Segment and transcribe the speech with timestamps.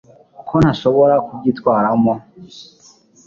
[0.47, 2.13] ko nshobora kubyitwaramo